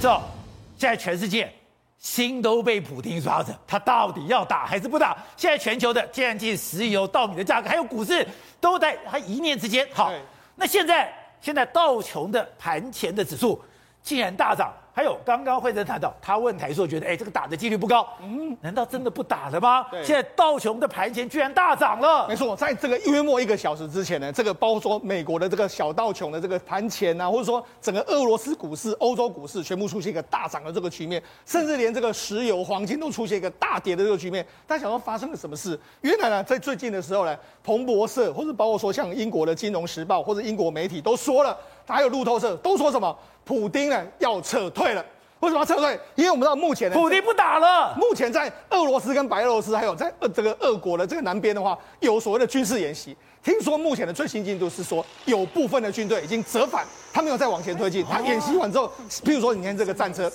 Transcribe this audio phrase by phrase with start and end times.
[0.00, 0.22] 知道
[0.78, 1.52] 现在全世界
[1.98, 5.14] 心都被普京抓着，他到底要打还是不打？
[5.36, 8.26] 现在全球的天然气、石油、稻米的价格，还有股市，
[8.58, 9.86] 都在他一念之间。
[9.92, 10.10] 好，
[10.56, 13.62] 那现在现在道琼的盘前的指数
[14.02, 14.72] 竟然大涨。
[14.92, 19.86] 还有刚刚惠贞谈到，他问台硕觉得，哎，这个打的几率不高，嗯，难道真的不打了吗？
[19.90, 22.26] 对，现在道琼的盘前居然大涨了。
[22.28, 34.44] 没错，在这个约莫一个小时之前呢，这个包括说美国的这个小道琼的这个盘前啊，或者说整个俄罗斯股市、欧洲股市全部出现一个大涨的这个局面，甚至连这个石油、黄金都出现一个大跌的这个局面。
[34.66, 35.78] 大家想说发生了什么事？
[36.00, 43.16] 原来呢，在最近的时候呢，彭博社或者包括说像英国的《金融时报》或者英国媒体都说了，还有路透社都说什么？
[43.44, 45.04] 普丁呢要撤退了，
[45.40, 45.98] 为什么要撤退？
[46.14, 47.94] 因为我们知道目前呢，普丁不打了。
[47.96, 53.16] 目前在俄罗斯跟白俄罗斯，还有在呃这个俄国的这个南边的话，有所谓的军事演习。
[53.42, 58.04] 听说目前的最新进度是说，有部分的军队已经折返，他没有再往前推进。
[58.04, 58.92] 他演习完之后，
[59.24, 60.30] 譬如说你看这个战车，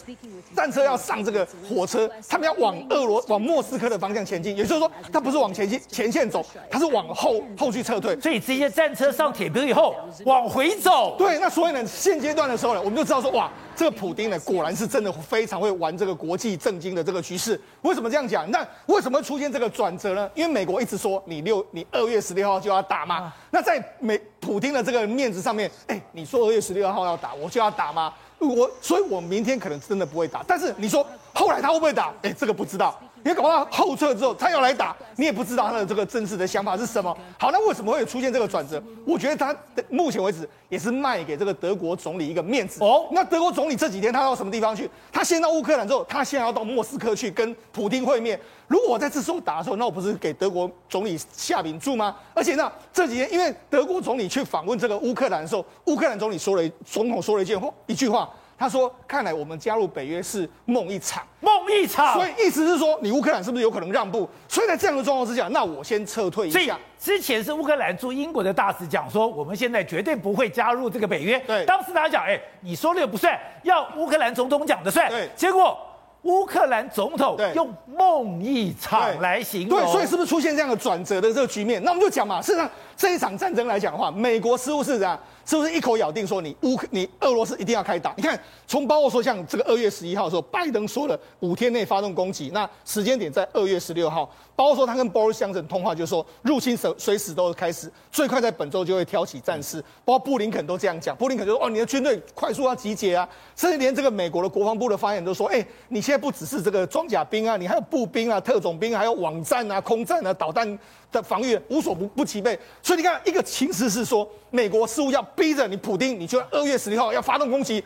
[0.56, 4.58] 战车要上这个火车，他们要往俄罗往莫斯科的方向前进。
[4.58, 8.20] 也就是说，他不是往前进前线走，他是往后后续撤退。
[8.20, 11.16] 所以这些战车上铁皮以后往回走。
[11.16, 17.62] 对，那所以呢，现阶段的时候呢，我们就知道说，哇，这个普丁呢，果然是真的非常会玩这个国际政经的这个局势。
[17.84, 18.50] 为什么这样讲？
[18.50, 20.28] 那为什么会出现这个转折呢？
[20.34, 22.96] 因为美国一直说你六你二月十六号就要打。
[22.96, 23.34] 打吗？
[23.52, 28.14] 那在美普丁的这个面子上面，哎，你说二月十六号要打，我就要打吗？
[28.40, 30.42] 我，所以我明天可能真的不会打。
[30.48, 32.14] 但是你说后来他会不会打？
[32.22, 32.98] 哎，这个不知道。
[33.26, 37.12] 因为搞到后撤之后，他要来打，你也不知道他的这个真实的想法是什么。
[37.40, 38.80] 好，那为什么会有出现这个转折？
[39.04, 39.54] 我觉得他
[39.90, 42.84] 目前为止也是卖给这个德国总理一个面子。
[42.84, 44.88] 哦，那德国总理这几天他到什么地方去？
[45.12, 48.40] 他先到乌克兰之后，他现在要到莫斯科去跟普京会面。
[48.68, 52.16] 如果我在这时候打的时候，那我不是给德国总理下饼住吗？
[52.36, 58.30] 而且呢，这几天因为德国总理去访问这个乌克兰的时候，乌克兰总理说了总统说了一句话，一句话。
[58.58, 62.14] 他说：“看来我们加入北约是梦一场，梦一场。
[62.14, 64.30] 所以意思是说，你乌克兰是不是有可能让步？
[64.48, 66.78] 所以在这样的状况之下，那我先撤退一下。
[66.98, 71.38] 之前是乌克兰驻英国的大使讲说，我们现在绝对不会加入这个北约。
[71.42, 75.10] 对，当时他讲，哎，你说了不算，要乌克兰总统讲的算。
[75.10, 75.78] 对，结果。”
[76.26, 81.80] 乌克兰总统用梦一场来形容，对，所以是不是出现这样的转折的这个局面？
[81.84, 82.68] 那我们就讲嘛，事实上
[82.98, 88.14] 这一场战争来讲的话，美国似乎是这样，是不是一口咬定说你乌你俄罗斯一定要开打？
[88.18, 99.80] 你看，从包括说像这个二月十一号的时候，拜登说了五天内发动攻击，那时间点在二月十六号，包括说他跟鲍里斯·强森通话，就是说入侵随随时都开始，最快在本周就会挑起战事。
[100.04, 110.78] 包括布林肯都这样讲，布林肯就说哦，你的军队快速要集结啊，甚至连这个美国的国防部的发言都说，哎，你现在不只是这个装甲兵啊，你还有步兵啊、特种兵，还有网战啊、空战啊、导弹
[111.16, 112.58] 的防御，无所不不齐备。
[112.84, 117.84] 所以你看，一个情势是说，美国似乎要逼着你普丁，你就二月十六号要发动攻击。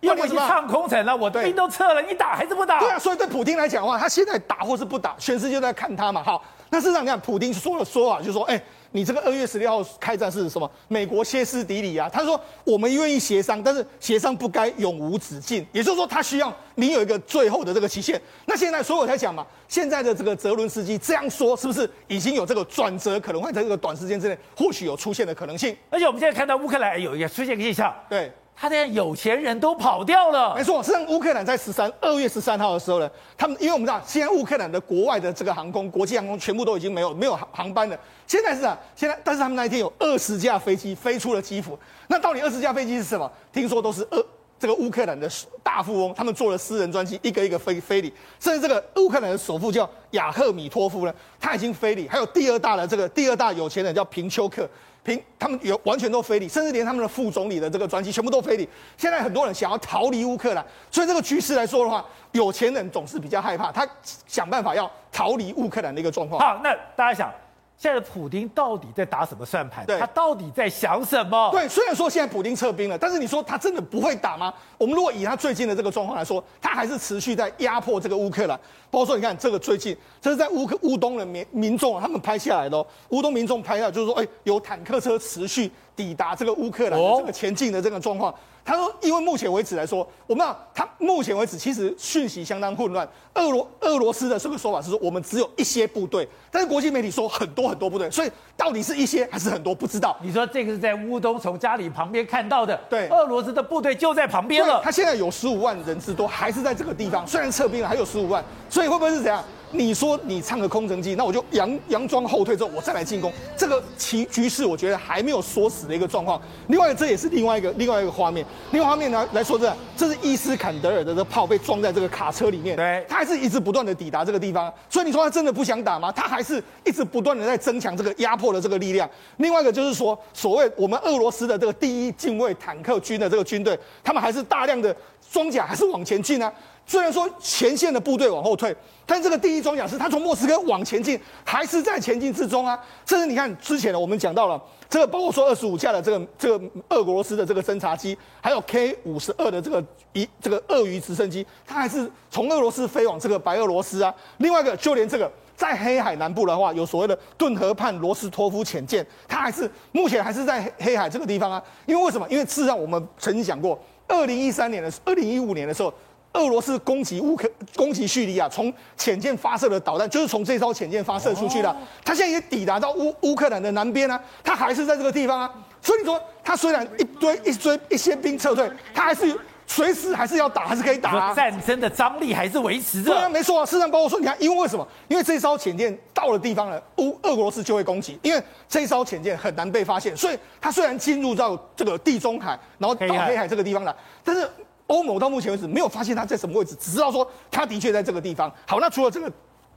[0.00, 2.80] 因为我已经唱空城了，我兵都撤了，你打还是不打？
[2.80, 6.20] 对啊，所以对普丁来讲的话，他现在打或是不打，全世界都在看他嘛。
[6.24, 8.60] 好，那事实上你看，普丁说了说啊，就说，哎，
[8.92, 10.70] 你这个二月十六号开战是什么？
[10.88, 12.08] 美国歇斯底里啊！
[12.12, 15.66] 他说我们愿意协商，但是协商不该永无止境。
[15.72, 18.20] 也就是说，他需要你有一个最后的这个期限。
[18.46, 25.74] 那现在，所以我才讲嘛，现在的这个泽伦斯基这样说，是不是已经有这个转折，可能会在这个短时间之内，或许有出现的可能性？
[25.88, 28.30] 而且我们现在看到乌克兰有一个出现现象，对。
[28.62, 30.54] 他的有钱人都跑掉了。
[30.54, 37.98] 没错，实际上乌克兰在十三二月十三号的时候呢，他们因为我们知道，现在乌克兰的国外的这个航空，国际航空全部都已经没有没有航班了。
[38.24, 41.76] 现在是啊，现在但是他们那一天有二十架飞机飞出了基辅。
[42.06, 43.28] 那到底二十架飞机是什么？
[43.52, 44.24] 听说都是二
[44.62, 45.28] 这个乌克兰的
[45.60, 48.12] 大富翁，他们做了私人专机，一个一个飞飞离。
[48.38, 52.06] 甚至这个乌克兰的首富叫亚赫米托夫呢，他已经飞离。
[52.06, 54.68] 还有第二大的这个第二大有钱人叫平丘克。
[55.02, 58.68] 平，他们有完全都飞离，甚至连他们的副总理的这个专机全部都飞离。
[58.96, 63.84] 现在很多人想要逃离乌克兰，所以这个局势来说的话，有钱人总是比较害怕，他
[64.28, 66.40] 想办法要逃离乌克兰的一个状况。
[66.40, 67.32] 好，那大家想。
[67.82, 69.84] 现在的普丁到底在打什么算盘？
[69.84, 71.50] 对，他到底在想什么？
[71.50, 74.54] 对，虽然说现在普丁撤兵了，但是你说他真的不会打吗？
[74.78, 78.56] 我们如果以他最近的这个状况来说，他还是持续在压迫这个乌克兰。
[78.88, 82.86] 包括说，你看这个最近，这是在乌克乌东的民民众他们拍下来的哦。
[83.08, 88.34] 乌东民众拍下来就是说，哎，有坦克车持续抵达这个乌克兰的这个前进的这个状况。
[88.64, 93.04] 他说：“因为目前为止来说，我们他目前为止其实讯息相当混乱。
[93.34, 100.16] 俄罗俄罗斯的这个说法是说，我们只有一些部队，但是国际媒体说很多很多部队，所以到底是一些还是很多不知道。
[100.22, 104.80] 你说这个是在乌东从家里旁边看到的，对，俄罗斯的部队就在旁边了。
[104.80, 109.42] 他现在有十五万人之多，还是在这个地方，虽然撤兵了，还有十五万，所以会不会是怎样？
[109.72, 113.32] 你说你唱个空城计，那我就佯佯装后退之后，我再来进攻。
[113.56, 116.40] 这个棋局势，我觉得还没有锁死的一个状况。
[116.68, 118.44] 另外，这也是另外一个另外一个画面。
[118.70, 124.72] 另外画面呢来说这，这是伊斯坎德尔的这个炮被装在这个卡车里面，对，他还是一直不断的抵达这个地方。
[124.90, 126.12] 所以你说他真的不想打吗？
[126.12, 129.08] 他还是一直不断的在增强这个压迫的这个力量。
[129.38, 134.94] 另外一个就是说，所谓我们俄罗斯的这个第一近卫坦克军的这个军队，他们还是大量的
[135.30, 136.52] 装甲还是往前进啊。
[136.84, 138.74] 虽然说前线的部队往后退，
[139.06, 142.78] 但这个第一装甲师他从莫斯科往前进，还是在前进之中啊。
[143.06, 149.82] 甚至你看之前呢，我们讲到了这个，包括说二十五架的这个这个俄罗斯的这个侦察机，还有 K 五十二的这个
[150.12, 154.12] 一这个鳄鱼直升机，它还是从俄罗斯飞往这个白俄罗斯啊。
[154.38, 161.62] 另外一个，就连这个在黑海南部的话，有所谓的顿河畔罗斯托夫潜舰，它还是目前还是在黑海这个地方啊。
[161.86, 162.26] 因为为什么？
[162.28, 163.78] 因为事实上我们曾经讲过，
[164.08, 165.92] 二零一三年的二零一五年的时候。
[166.34, 171.76] 俄罗斯攻击乌克攻击叙利亚，从潜舰发射的导弹就是从这艘潜舰发射出去的。
[172.04, 175.52] 他现在也抵达到乌乌克兰的南边啊，他还是在这个地方啊。
[175.82, 179.36] 所以你说，他虽然一堆一堆一些兵撤退，他还是
[179.66, 181.34] 随时还是要打，还是可以打啊。
[181.34, 183.12] 战争的张力还是维持着。
[183.12, 183.66] 对啊，没错啊。
[183.66, 184.86] 事实上，包括说，你看，因为为什么？
[185.08, 193.94] 因为这艘潜舰到了地方了，乌俄罗斯就会攻击，因为这艘潜舰很难被发现，所以它虽然进入到这个地中海，然后到黑海这个地方来，
[194.24, 194.48] 但是。
[194.92, 198.52] 欧盟到目前为止没有发现它在什么位置，只知道说它的确在这个地方。
[198.66, 199.32] 好，那除了这个，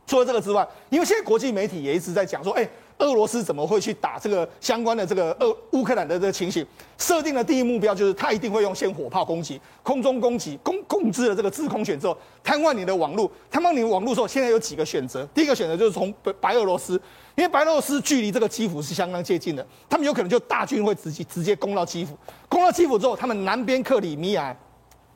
[0.06, 6.66] 除了这个之外，因为现在国际媒体也一直在讲说，哎，俄罗斯怎么会去打这个相关的这个俄乌克兰的这个情形？
[6.98, 13.32] 设定的第一目标就是他一定会用先火炮攻击、空中攻击、攻控制了这个制空权之后，瘫痪你的网络。
[13.50, 15.26] 瘫痪你的网络之后，现在有几个选择？
[15.34, 16.94] 第一个选择就是从白白俄罗斯，
[17.36, 22.18] 因为白俄罗斯距离这个基辅是相当接近的，他们有可能就大军会直接直接攻到基辅。
[22.48, 24.56] 攻到基辅之后，他们南边克里米亚。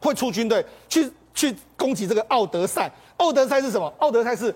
[0.02, 2.92] 会出军队去去攻击这个奥德赛。
[3.18, 3.94] 奥德赛是什么？
[4.00, 4.54] 奥德赛是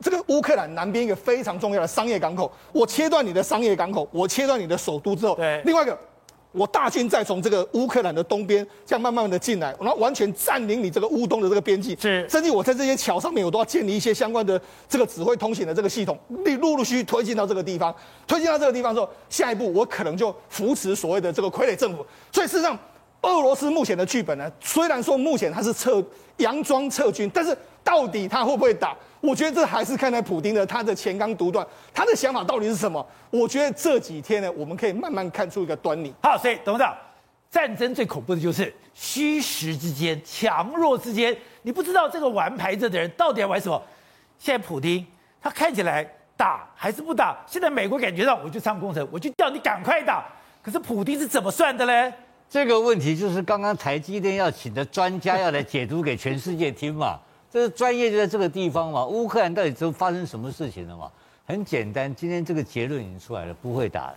[0.00, 2.50] 这个乌克兰南边一个非常重要的商业港口。
[2.72, 5.98] 我切断你的商业港口，我切断你的首都之后，对，另外一个，
[6.52, 11.94] 我大军再从这个乌克兰的东边这样慢慢的进来，然后完全占领你这个乌东的这个边境。
[12.00, 17.94] 是，甚至我在这些桥上面，我都要建立一些相关的这个指挥通行的这个系统，陆陆陆续续推进到这个地方。
[18.26, 22.04] 推进到这个地方之后，下一步我可能就扶持所谓的这个傀儡政府。
[22.32, 22.78] 所以事实上。
[23.22, 26.02] 俄罗斯目前的剧本呢，虽然说目前他是撤
[26.38, 28.96] 佯装撤军，但是到底他会不会打？
[29.20, 33.06] 我觉得这还是看在普丁的他的前纲独断，他的想法到底是什么？
[33.30, 36.12] 我觉得这几天呢，我们可以慢慢看出一个端倪。
[36.22, 36.96] 好，所以董事长，
[37.50, 43.82] 战争最恐怖的就是虚实之间、强弱之间，你不知道这个玩牌子的人到底要玩什么。
[44.38, 45.06] 现在普丁
[45.42, 46.02] 他看起来
[46.34, 47.36] 打还是不打？
[47.46, 50.24] 现在美国感觉到我就上工程，我就叫你赶快打。
[50.62, 52.10] 可是普丁是怎么算的嘞？
[52.50, 57.16] 这个问题就是刚刚台积电要请的专家 要来解读给全世界听嘛，
[57.48, 59.06] 这个专业就在这个地方嘛。
[59.06, 61.08] 乌克兰到底都发生什么事情了嘛？
[61.46, 64.16] 很简单，今天这个结论已经出来了，不会打了，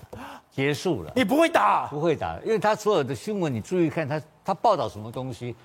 [0.51, 1.11] 结束了。
[1.15, 1.85] 你不会打？
[1.87, 5.55] 不会打，因为他所有的新闻你注意看，他他报道什么东西？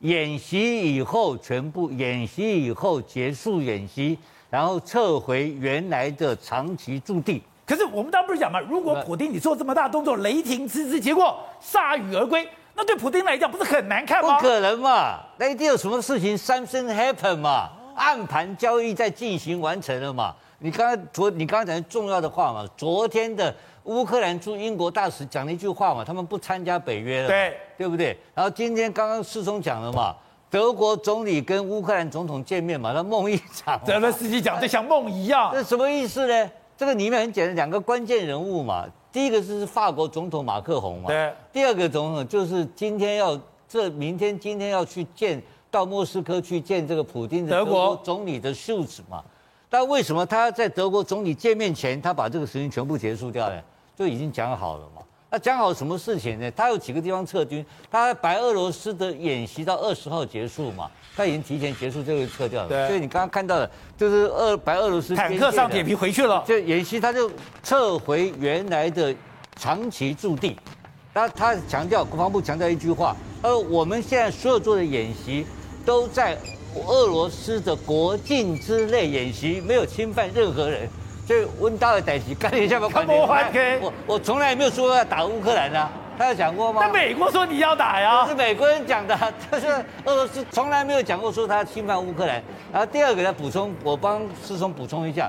[0.00, 4.18] 演习以后全部演习以后结束演习，
[4.48, 7.42] 然后撤回原来的长期驻地。
[7.66, 14.36] 可是我们当然不是讲嘛，如果普丁你做这么大动作，雷霆之之，结果铩羽而归，那对普丁来讲不是很难看吗？
[14.36, 20.34] 不可能嘛，那一定有什么事情 something happen 嘛，暗盘交易在进行完成了嘛。
[20.58, 28.16] 你刚刚昨你刚刚讲的重要的话嘛，昨天的乌克兰驻英国大使讲了一句话嘛，他们不参加北约了，对对不对？
[28.34, 30.14] 然后今天刚刚世聪讲了嘛，
[30.50, 33.80] 德国总理跟乌克兰总统见面嘛，那梦一场。
[33.84, 36.50] 泽伦斯基讲就像梦一样，这什么意思呢？
[36.76, 38.84] 这个里面很简单，两个关键人物嘛。
[39.12, 41.08] 第一个是法国总统马克宏嘛。
[41.08, 41.32] 对。
[41.52, 45.40] 第二个总统就是今天要这明天今天要去见
[45.70, 49.22] 到莫斯科去见这个普京的德国总理的秀子嘛。
[49.70, 53.60] 但为什么他在德国总理见面前，他把这个事情全部结束掉呢？
[53.96, 55.02] 就已经讲好了嘛。
[55.34, 56.48] 那讲好什么事情呢？
[56.52, 60.88] 他有几个地方撤军，他白俄罗斯的演习到二十号结束嘛。
[61.16, 67.28] 他已经提前结束就会撤掉了，所以你刚刚看到的，就是俄白俄罗斯坦克上铁皮回去了，就演习他就
[67.64, 69.12] 撤回原来的
[69.56, 70.56] 长期驻地。
[71.12, 75.44] 他他强调，国防部强调一句话，呃，我们现在所有做的演习
[75.84, 76.38] 都在
[76.86, 80.88] 俄罗斯的国境之内演习，没有侵犯任何人。
[81.26, 83.04] 所以温大的代级干一下吧，快
[83.50, 83.80] 点！
[83.80, 85.90] 我我从来没有说要打乌克兰啊。
[86.16, 86.82] 他有讲过吗？
[86.84, 88.24] 那美国说你要打呀？
[88.28, 89.18] 是美国人讲的，
[89.50, 89.66] 就是
[90.04, 92.40] 俄罗斯从来没有讲过说他侵犯乌克兰。
[92.72, 95.28] 然后第二个再补充，我帮师兄补充一下，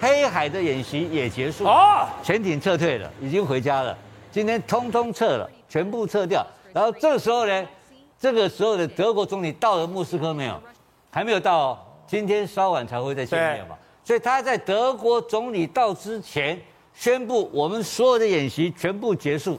[0.00, 3.94] 黑海的演习也结束了，潜艇撤退了，已经回家了。
[4.30, 6.46] 今天通通撤了，全部撤掉。
[6.72, 7.66] 然后这个时候呢，
[8.18, 10.58] 这个时候的德国总理到了莫斯科没有？
[11.10, 13.76] 还没有到，今天稍晚才会再见面嘛。
[14.04, 16.60] 所以他在德国总理到之前
[16.94, 19.58] 宣布，我们所有的演习全部结束，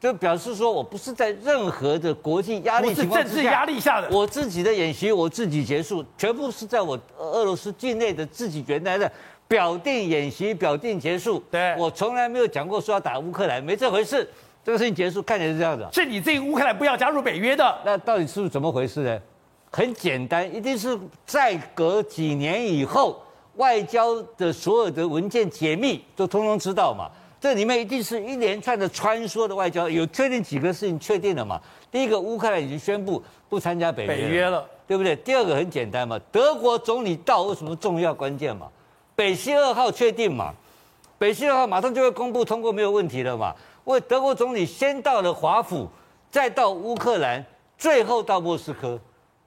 [0.00, 9.10] 就表示说我不是在任何的国际压力情况之下，政治压力下的，我自己的演习我自己结束，全部是在我俄罗斯境内的自己原来的
[9.48, 11.42] 表定演习表定结束。
[11.50, 14.28] 对，我从来没有讲过说要打乌克兰，没这回事。
[14.64, 15.86] 这个事情结束，看起来是这样子。
[15.92, 19.20] 是你这个乌克兰不要加入北约的，那到底是怎么回事呢？
[19.70, 23.20] 很简单，一定是再隔几年以后。
[23.56, 27.10] 外交的所有的文件解密都通通知道嘛？
[27.40, 31.60] 这里面一定是一连串的穿梭的外交，有确定几个事情确定了嘛？
[31.90, 35.14] 第一个，乌克兰已经宣布不参加北约了，对不对？
[35.16, 38.66] 第二个很简单嘛，德国总理到有什么重要关键嘛？
[39.14, 40.54] 北溪二号确定嘛？
[41.18, 43.54] 北溪二号马上就会公布通过没有问题了嘛？
[43.84, 45.86] 为德国总理先到了华府，
[46.30, 47.44] 再到乌克兰，
[47.76, 48.98] 最后到莫斯科。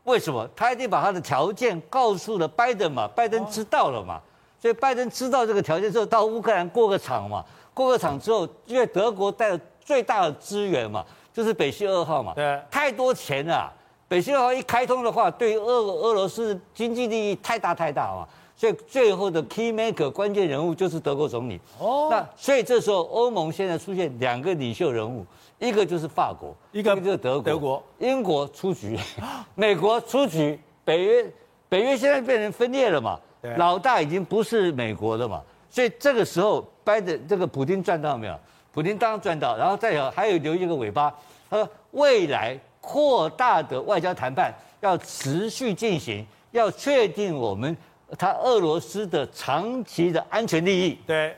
[0.07, 3.05] 为什么他一定把他的条件告诉了拜登嘛？
[3.09, 4.21] 拜登知道了嘛？
[4.59, 7.43] 所以拜登知道这个条件之后，到乌克兰过个场嘛？
[7.73, 12.33] 过个场之后，因为德国带了最大的资源嘛，就是北溪二号嘛。
[12.33, 13.71] 对，太多钱了。
[14.07, 18.25] 北溪二号一开通的话，对于俄俄罗斯经济利益太大太大嘛。
[18.57, 21.61] 所以最后的 key maker 关键人物就是德国总理。
[21.79, 22.09] 哦。
[22.11, 25.25] 那所以这时候欧盟现在出现两个领袖人物。
[25.59, 28.95] 一个就是法国，一个就是德国，德国、英国出局，
[29.55, 31.25] 美国出局，北约
[31.67, 33.19] 北约现在变成分裂了嘛？
[33.55, 35.41] 老大已经不是美国了嘛？
[35.67, 38.39] 所以这个时候，拜登这个普丁赚到没有？
[38.71, 41.11] 普丁当然赚到，然后再有还有留一个尾巴，
[41.49, 47.75] 他说未来扩大的外交谈判要持续进行，要确定我们
[48.17, 50.97] 他俄罗斯的长期的安全利益。
[51.07, 51.35] 对。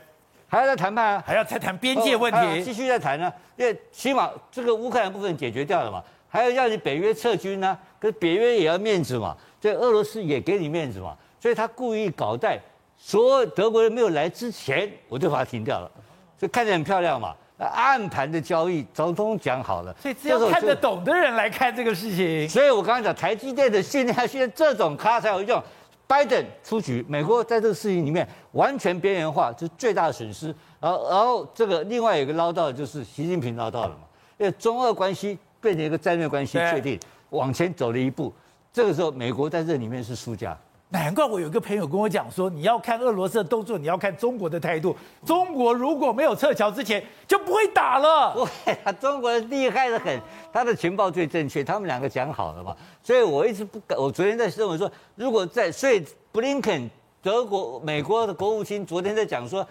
[0.52, 3.32] 还要再谈判啊，还要再谈边界问题，继续再谈呢、啊。
[3.56, 12.58] 因为起码这个乌克兰部分解决掉了嘛，还要让你北约撤军呢、啊，可是北约也要面子嘛，所以俄罗斯也给你面子嘛，所以他故意搞在
[12.96, 15.88] 所有德国人没有来之前，我就把它停掉了，
[16.36, 17.32] 所以看着很漂亮嘛。
[17.58, 22.48] 暗盘的交易，总统讲好了，所以只有看得懂的人来看这个事情。
[22.48, 25.62] 所以我刚才讲台积电的训练，训练这种咖才有用。
[26.10, 30.52] 拜登出局，美国在这个事情里面完全边缘化，这是最大的损失。
[30.80, 34.00] 然后，然后这个另外有一个捞到的就是习近平捞到了嘛，
[34.36, 36.98] 因为中俄关系变成一个战略关系确定，
[37.28, 38.32] 往前走了一步。
[38.72, 40.58] 这个时候，美国在这里面是输家。
[40.92, 44.94] 难怪我有一个朋友跟我讲说，你要看俄罗斯的动作，你要看中国的态度。
[45.24, 48.34] 中国如果没有撤侨之前，就不会打了。
[48.34, 50.20] 不会啊，中国人厉害得很，
[50.52, 52.76] 他的情报最正确，他们两个讲好了嘛。
[53.04, 56.90] 所以我一直不敢，我昨天在认为说，如果在，所以布林肯，
[57.22, 59.64] 德国、美国的国务卿昨天在讲说，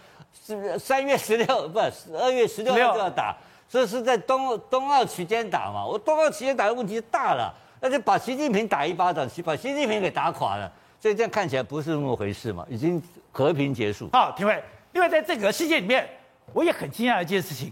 [0.46, 3.36] 是三月十六，不是二月十六号就要打，
[3.68, 5.86] 这是在冬冬奥期间打嘛。
[5.86, 10.72] 我冬奥期间打的问题大了，那就把习近平打一巴掌，把习近平给打垮了。
[11.02, 13.02] 所以这样看起来不是那么回事嘛，已经
[13.32, 14.10] 和平结束。
[14.12, 16.06] 好，廷伟，另外在这个世界里面，
[16.52, 17.72] 我也很惊讶一件事情，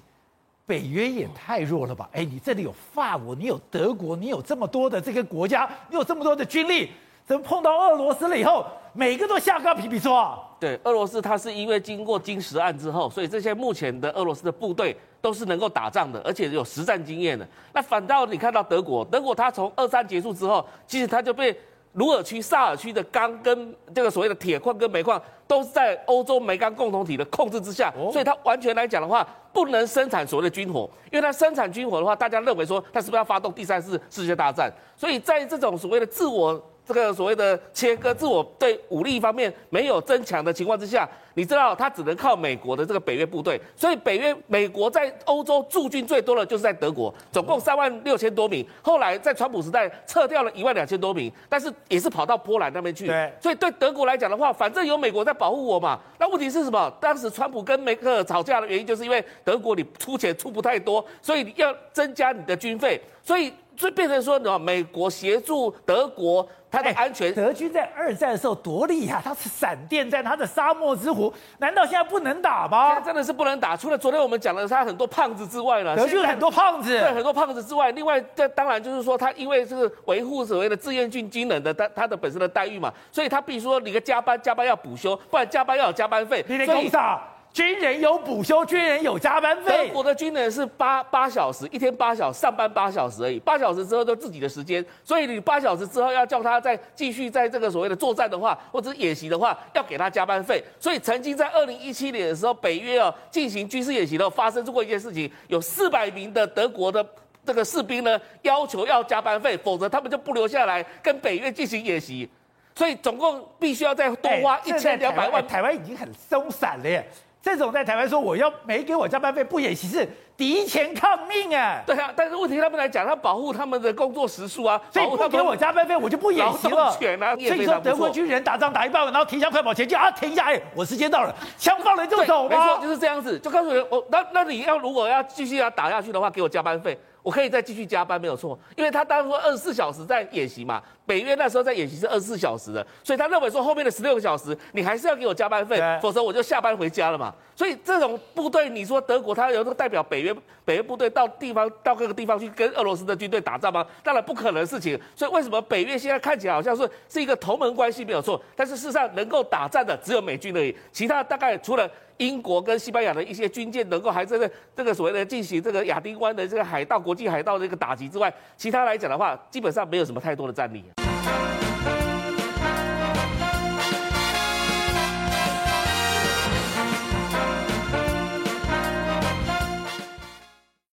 [0.65, 2.09] 北约也太弱了吧？
[2.13, 6.89] 哎，你这里有法国，你有德国，你有这么多的这个国家，你有这么多的军力，
[7.25, 10.39] 怎么碰到俄罗斯了以后，每个都下杠皮皮说啊？
[10.57, 17.45] 对，俄罗斯它是因为经过金石案之后，所以这些目前的俄罗斯的部队都是能够打仗的，而且有实战经验的。
[17.73, 21.53] 那反倒你看到德国，德国它从二战结束之后，其实它就被。
[21.97, 34.71] 鲁尔区、萨尔区的钢跟这个所谓的铁矿跟煤矿，都是在欧洲煤钢共同体的控制之下，所以它完全来讲的话，不能生产所谓的军火，因为它生产军火的话，大家认为说它是不是要发动第三次世界大战？
[34.95, 36.63] 所以在这种所谓的自我。
[36.87, 48.65] 这个所谓的切割，自我对武力方面没有增强的情况之下，你知道他只能靠美国的这个北约部队，所以北约美国在欧洲驻军最多的就是在德国，总共三万六千多名。
[48.81, 53.07] 后来在川普时代撤掉了一万两千多名，但是也是跑到波兰那边去。
[53.07, 55.99] 对，所以对德国来讲的话，反正有美国在保护我嘛。
[56.17, 56.89] 那问题是什么？
[57.01, 63.53] 当时川普跟梅克尔吵架的原因，就是因为德国你出钱出不太多，所以你要增加你的军费，所以。
[63.77, 67.33] 所以变成说，你美国协助德国，它的安全。
[67.33, 72.87] 德军在二战的时候多厉害，它是闪电战，它的沙漠之狐，难道现在不能打吗？
[72.87, 73.77] 现在真的是不能打。
[73.77, 86.43] 除了昨天我们讲的他很多胖子之外呢，德军很多胖子，对，很多胖子之外，另外这当然就是说，他因为是维护所谓的志愿军军人的他他的本身的待遇嘛，所以他必须说你个加班加班要补休，不然加班要有加班费。
[86.47, 87.21] 你的意思啊？
[87.57, 89.87] 军人有补休，军人有加班费。
[89.87, 93.39] 德国的军人是八八小时，一天八小时，上班八小时而已。
[93.39, 100.63] 八小时之后都自己的时间，所以你八小时之后要叫他再继续在这个所谓的作战的话，或者是演习的话，要给他加班费。
[100.79, 107.03] 所以曾经在二零一七年的时候，北约啊进行军事演习的时候，发生过一件事情，有四百名的德国的
[107.43, 112.29] 这个士兵呢要求要加班费，否则他们就不留下来跟北约进行演习。
[112.75, 115.47] 所以总共必须要再多花一千两百万。
[115.47, 117.03] 台湾已经很松散了耶。
[117.41, 121.81] 这种在台湾说我要没给我加班费不演习是敌前抗命啊！
[121.85, 126.83] 对啊，但是问题他们来讲，他保护他们的工作时数啊，所以不给我加班费我就不演习了。
[126.85, 132.57] 啊、所以说德国军人打仗打一半，然后停枪快跑前进啊，停下哎，我时间到了，枪放了就走吧。
[132.57, 136.99] 没错，就是这样子，就告诉人我那那你要如果要继续要打下去的话，给我加班费。
[137.23, 147.33] 我可以再继续加班，没有错，因为他当初二十四小时在演习嘛，北约那时候在演习是二十四小时的，所以他认为说后面的十六个小时你还是要给我加班费，否则我就下班回家了嘛。
[147.55, 153.83] 所以这种部队，你说德国他有个代表北约北约部队到地方到各个地方去跟俄罗斯的军队打仗吗？
[154.03, 154.99] 当然不可能的事情。
[155.15, 161.89] 所以为什么北约现在看起来好像是是一个同盟关系没有错，但是事实上能够打仗的只有美军而已，其他大概除了。
[162.17, 170.83] 英国跟西班牙的一些军舰能够还在这这个所谓的进行这个亚丁湾的这个海盗国际海盗的一个打击之外，其他来讲的话，基本上没有什么太多的战力。